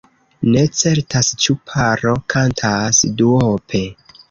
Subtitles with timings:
[0.53, 3.85] Ne certas ĉu paro kantas duope.